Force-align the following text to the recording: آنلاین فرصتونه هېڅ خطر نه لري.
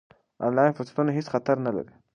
آنلاین 0.45 0.73
فرصتونه 0.77 1.11
هېڅ 1.17 1.27
خطر 1.33 1.55
نه 1.65 1.71
لري. 1.77 1.93